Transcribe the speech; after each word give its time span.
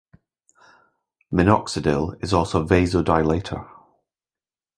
Minoxidil 1.31 2.23
is 2.23 2.33
also 2.33 2.63
a 2.63 2.65
vasodilator. 2.65 3.69